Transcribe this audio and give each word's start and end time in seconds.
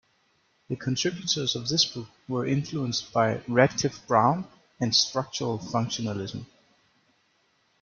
The 0.67 0.75
contributors 0.75 1.55
of 1.55 1.67
this 1.69 1.85
book 1.85 2.07
were 2.27 2.47
influenced 2.47 3.13
by 3.13 3.43
Radcliffe-Brown 3.47 4.47
and 4.79 4.95
structural 4.95 5.59
functionalism. 5.59 6.47